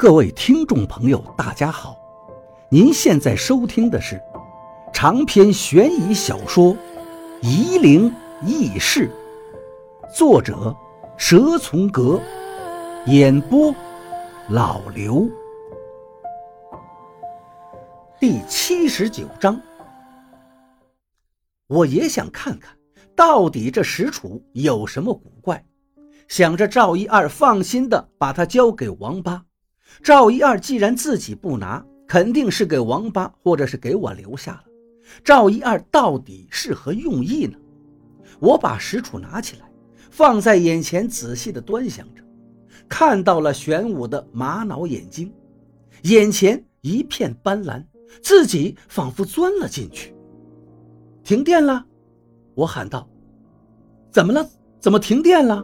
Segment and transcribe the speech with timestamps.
[0.00, 1.94] 各位听众朋友，大家好！
[2.70, 4.18] 您现在收听的是
[4.94, 6.74] 长篇悬疑小说
[7.42, 8.10] 《夷陵
[8.40, 9.10] 轶事》，
[10.16, 10.74] 作者
[11.18, 12.18] 蛇从阁，
[13.08, 13.74] 演播
[14.48, 15.28] 老刘。
[18.18, 19.60] 第七十九章，
[21.66, 22.74] 我也想看看
[23.14, 25.62] 到底这石楚有什么古怪。
[26.26, 29.44] 想着赵一二放心的把它交给王八。
[30.02, 34.64] 赵一二既然自己不拿，肯定是给王八或者是给我留下了。
[35.24, 37.58] 赵一二到底是何用意呢？
[38.38, 39.70] 我把石杵拿起来，
[40.10, 42.22] 放在眼前，仔细的端详着，
[42.88, 45.32] 看到了玄武的玛瑙眼睛，
[46.02, 47.84] 眼前一片斑斓，
[48.22, 50.14] 自己仿佛钻了进去。
[51.22, 51.84] 停电了，
[52.54, 53.06] 我喊道
[54.10, 54.48] ：“怎么了？
[54.80, 55.62] 怎么停电了？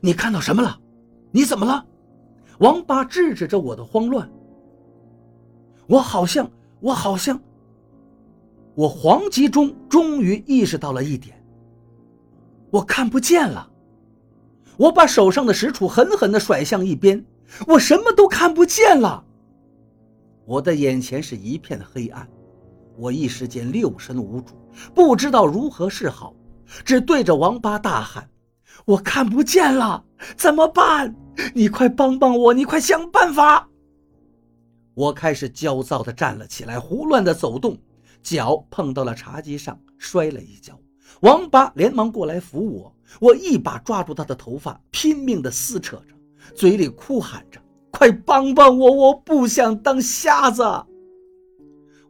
[0.00, 0.78] 你看到什么了？
[1.32, 1.84] 你怎么了？”
[2.60, 4.30] 王八制止着我的慌乱，
[5.86, 7.40] 我好像，我好像，
[8.74, 11.42] 我惶急中终于意识到了一点，
[12.70, 13.66] 我看不见了。
[14.76, 17.24] 我把手上的石杵狠狠地甩向一边，
[17.66, 19.24] 我什么都看不见了。
[20.44, 22.28] 我的眼前是一片黑暗，
[22.96, 24.54] 我一时间六神无主，
[24.94, 26.34] 不知道如何是好，
[26.84, 28.28] 只对着王八大喊
[28.84, 30.04] ：“我看不见了，
[30.36, 31.14] 怎么办？”
[31.54, 32.52] 你快帮帮我！
[32.52, 33.66] 你快想办法！
[34.94, 37.78] 我开始焦躁地站了起来，胡乱地走动，
[38.22, 40.78] 脚碰到了茶几上，摔了一跤。
[41.20, 46.14] 王八连忙过来扶我，我一把抓住他的头发，拼命地撕扯着，
[46.54, 47.58] 嘴里哭喊着
[47.90, 48.90] ：“快帮帮我！
[48.90, 50.62] 我不想当瞎子！”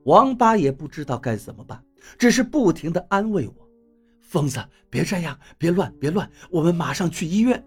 [0.05, 1.81] 王八也不知道该怎么办，
[2.19, 3.55] 只是不停地安慰我
[4.21, 7.65] ：“疯子，别这样，别乱，别乱，我们马上去医院。”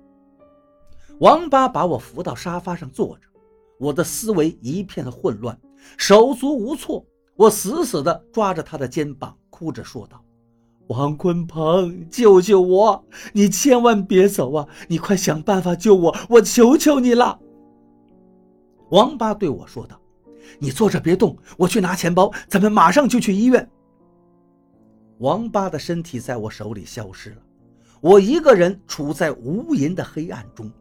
[1.19, 3.27] 王八把我扶到沙发上坐着，
[3.77, 5.57] 我的思维一片混乱，
[5.97, 7.05] 手足无措。
[7.35, 10.23] 我死死地抓着他的肩膀，哭着说道
[10.87, 13.03] ：“王坤鹏，救救我！
[13.33, 14.67] 你千万别走啊！
[14.87, 17.39] 你快想办法救我，我求求你了。”
[18.91, 19.99] 王八对我说道
[20.59, 23.67] ：“你坐着别动，我去拿钱包，咱们马上就去医院。”
[25.17, 27.37] 王八的身体在我手里消失了，
[27.99, 30.71] 我一个人处在无垠的黑暗中。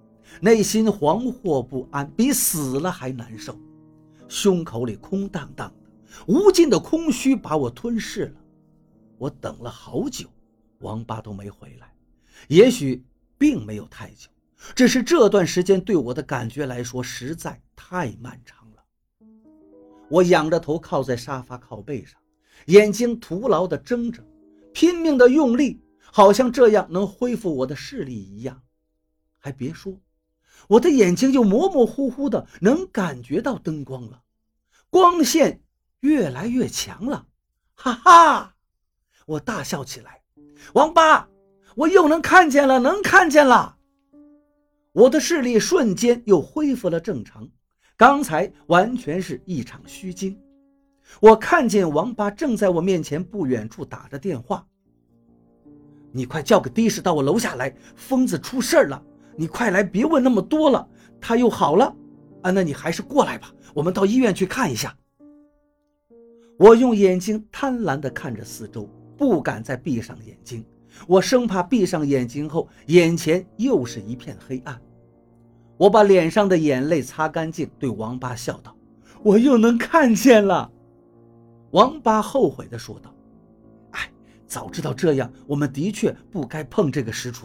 [0.41, 3.59] 内心惶惑不安，比死了还难受，
[4.29, 8.35] 胸口里空荡荡的，无尽的空虚把我吞噬了。
[9.19, 10.29] 我等了好久，
[10.81, 11.95] 王八都没回来。
[12.49, 13.05] 也许
[13.39, 14.29] 并没有太久，
[14.75, 18.83] 只是这段时间对我的感觉来说实在太漫长了。
[20.09, 22.21] 我仰着头靠在沙发靠背上，
[22.67, 24.25] 眼睛徒劳地睁着，
[24.73, 28.61] 拼命地用力，好像这样能恢复我的视力一样。
[29.39, 29.97] 还别说。
[30.69, 34.23] 我的眼睛就模模糊糊的能感觉到灯光了，
[34.91, 35.61] 光线
[36.01, 37.27] 越来越强了，
[37.75, 38.55] 哈哈！
[39.27, 40.23] 我大笑起来。
[40.75, 41.29] 王八，
[41.77, 43.77] 我又能看见了，能看见了！
[44.93, 47.49] 我的视力瞬间又恢复了正常，
[47.97, 50.39] 刚才完全是一场虚惊。
[51.21, 54.67] 我看见王八正在我面前不远处打着电话。
[56.13, 59.03] 你快叫个的士到我楼下来，疯子出事了！
[59.37, 60.89] 你快来，别问那么多了。
[61.21, 61.95] 他又好了，
[62.43, 64.97] 啊，那你还是过来吧，我们到医院去看一下。
[66.59, 70.65] 我用眼睛贪婪地看着四周，不敢再闭上眼睛，
[71.07, 74.81] 我生怕闭上眼睛后，眼前又是一片黑暗。
[75.77, 78.77] 我把脸上的眼泪擦干净，对王八笑道
[79.23, 80.71] ：“我又能看见了。”
[81.73, 83.13] 王八后悔地说道
[83.93, 84.13] ：“哎，
[84.47, 87.45] 早知道这样，我们的确不该碰这个石杵。”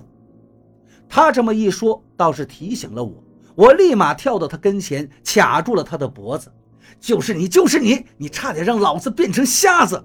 [1.10, 3.24] 他这么一说，倒是提醒了我。
[3.56, 6.52] 我立马跳到他跟前，卡住了他的脖子。
[7.00, 10.04] 就是你，就是你，你差点让老子变成瞎子！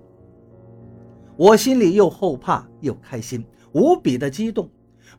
[1.36, 4.70] 我心里又后怕又开心，无比的激动。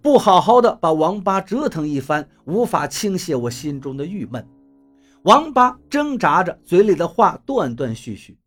[0.02, 4.46] 不好好的把王八折腾一番，无法倾泻我心中的郁闷。
[5.24, 8.38] 王八挣扎着，嘴里的话断断续续：“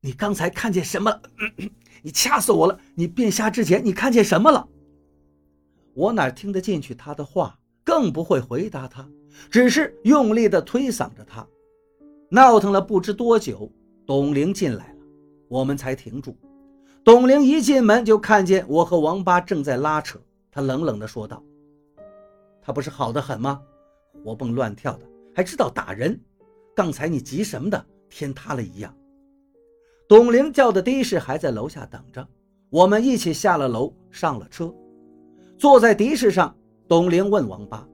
[0.00, 1.22] 你刚才看见什么了？
[2.02, 2.78] 你掐死我了！
[2.94, 4.68] 你变瞎之前，你看见什么了？”
[5.94, 9.08] 我哪听得进去他的话，更不会回答他，
[9.50, 11.46] 只是用力地推搡着他。
[12.28, 13.70] 闹腾了不知多久，
[14.04, 14.98] 董玲进来了，
[15.48, 16.36] 我们才停住。
[17.04, 20.18] 董玲一进门就看见我和王八正在拉扯，
[20.50, 21.42] 他冷冷地说道
[22.60, 23.60] ：“他不是好的很吗？
[24.24, 26.18] 活蹦乱跳的，还知道打人。
[26.74, 27.86] 刚才你急什么的？
[28.08, 28.92] 天塌了一样。”
[30.08, 32.26] 董玲叫的的士还在楼下等着，
[32.70, 34.74] 我们一起下了楼，上了车。
[35.56, 36.54] 坐在的士上，
[36.88, 37.86] 董玲问王八：“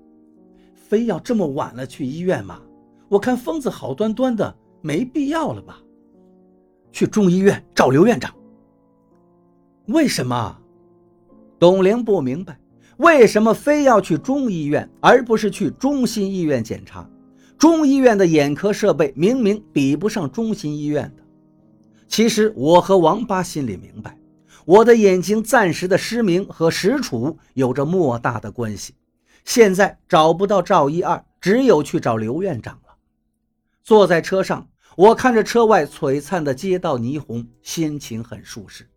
[0.75, 2.61] 非要这么晚了去医院吗？
[3.09, 5.81] 我看疯子好端端的，没必要了吧？
[6.93, 8.35] 去中医院找刘院长。
[9.87, 10.59] 为什么？
[11.59, 12.59] 董玲不明白，
[12.97, 17.09] 为什么非要去中医院，而不是去中心医院检查？
[17.59, 21.23] 中医院的眼科设备明明比不上中心医院的。
[22.09, 24.17] 其实我和王八心里明白，
[24.65, 28.95] 我的眼睛暂时的失明和石楚有着莫大的关系。
[29.45, 32.97] 现在找不到赵一二，只有去找刘院长了。
[33.83, 38.89] 坐在车上，我看着车外璀璨的街道霓虹，心情很舒适。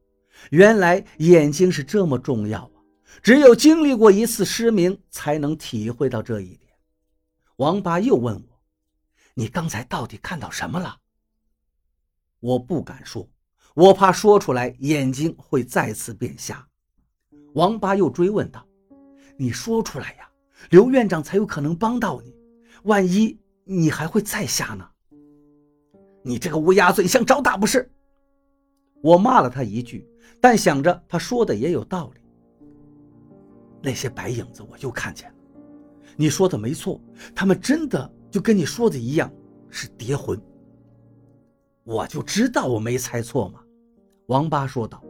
[0.49, 2.83] 原来眼睛是这么重要啊！
[3.21, 6.71] 只有经历过一次失明，才能体会到这一点。
[7.55, 8.61] 王八又问我
[9.35, 10.97] ：“你刚才到底看到什么了？”
[12.41, 13.29] 我不敢说，
[13.75, 16.67] 我怕说出来眼睛会再次变瞎。
[17.53, 18.65] 王八又追问道
[19.37, 20.29] ：“你说出来呀，
[20.69, 22.35] 刘院长才有可能帮到你。
[22.83, 24.87] 万一你还会再瞎呢？”
[26.23, 27.91] 你这个乌鸦嘴，想找打不是？
[29.01, 30.07] 我骂了他一句，
[30.39, 32.21] 但想着他说的也有道理。
[33.81, 35.35] 那些白影子我又看见了，
[36.15, 37.01] 你说的没错，
[37.35, 39.31] 他们真的就跟你说的一样
[39.69, 40.39] 是蝶魂。
[41.83, 43.59] 我就知道我没猜错嘛，
[44.27, 45.03] 王八说道。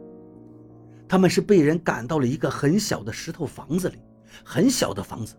[1.06, 3.98] 他们是被人赶到了一个很小的石头房子里，
[4.44, 5.36] 很小的房子，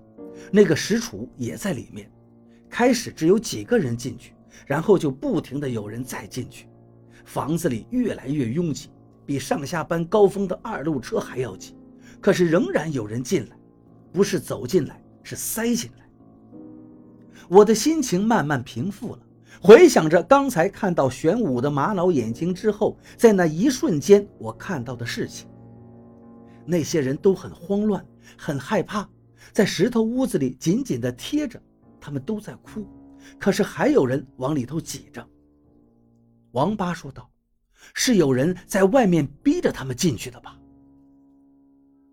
[0.51, 2.09] 那个石楚也在里面。
[2.69, 4.33] 开始只有几个人进去，
[4.65, 6.67] 然后就不停的有人再进去。
[7.25, 8.89] 房子里越来越拥挤，
[9.25, 11.75] 比上下班高峰的二路车还要挤。
[12.21, 13.57] 可是仍然有人进来，
[14.13, 16.05] 不是走进来，是塞进来。
[17.49, 19.19] 我的心情慢慢平复了，
[19.61, 25.47] 回想着刚才看到玄武的玛瑙眼睛之后，在那一瞬间我看到的事情。
[26.65, 28.05] 那些人都很慌乱，
[28.37, 29.07] 很害怕，
[29.51, 31.61] 在石头屋子里紧紧地贴着，
[31.99, 32.85] 他们都在哭，
[33.39, 35.25] 可是还有人往里头挤着。
[36.51, 37.29] 王八说道
[37.93, 40.57] ：“是有人在外面逼着他们进去的吧？”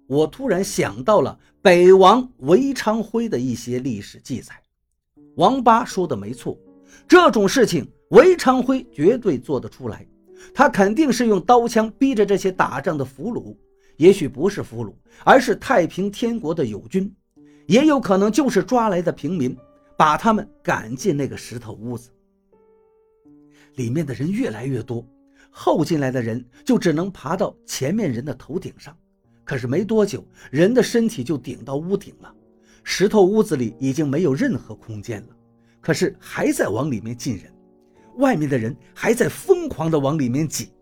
[0.09, 4.53] 我突然想到了北王韦昌辉的一些历史记载。
[5.37, 6.59] 王八说的没错，
[7.07, 10.07] 这种事情韦昌辉绝对做得出来。
[10.53, 13.57] 他肯定是用刀枪逼着这些打仗的俘虏，
[13.97, 14.93] 也许不是俘虏，
[15.25, 17.15] 而是太平天国的友军，
[17.67, 19.57] 也有可能就是抓来的平民，
[19.97, 22.11] 把他们赶进那个石头屋子。
[23.77, 25.07] 里面的人越来越多，
[25.49, 28.97] 后进来的人就只能爬到前面人的头顶上。
[29.45, 32.35] 可是没多久，人的身体就顶到屋顶了，
[32.83, 35.29] 石头屋子里已经没有任何空间了。
[35.83, 37.53] 可是还在往里面进人，
[38.17, 40.73] 外面的人还在疯狂地往里面挤。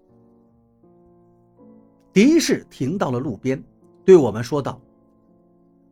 [2.12, 3.61] 的士停到了路边，
[4.05, 4.81] 对我们说道：“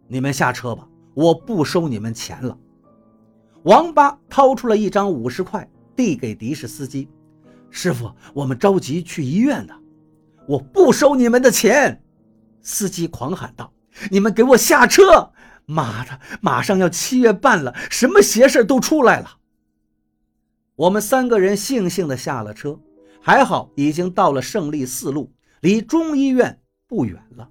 [0.06, 2.56] 你们下车吧，我不收你们钱了。”
[3.64, 5.68] 王八掏出了一张五十块。
[5.96, 7.08] 递给的士司机，
[7.70, 9.74] 师傅，我们着急去医院呢，
[10.46, 12.00] 我不收你们的钱！
[12.62, 13.72] 司机狂喊道
[14.08, 15.28] ：“你们给我下车！
[15.70, 19.36] 妈的，马上要七月半了，什么邪事都出来了。”
[20.74, 22.80] 我们三个人悻悻地下了车，
[23.20, 25.30] 还好已经到了胜利四路，
[25.60, 27.50] 离中医院不远了。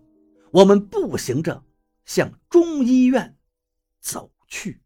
[0.51, 1.63] 我们步行着
[2.05, 3.35] 向中医院
[3.99, 4.81] 走去。